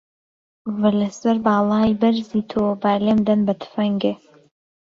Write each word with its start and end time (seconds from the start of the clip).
وە 0.79 0.89
لە 0.99 1.09
سەر 1.19 1.37
باڵای 1.45 1.97
بەرزی 2.01 2.43
تۆ، 2.51 2.63
با 2.81 2.93
لێم 3.03 3.19
دەن 3.27 3.39
بە 3.47 3.53
تفەنگێ 3.61 4.13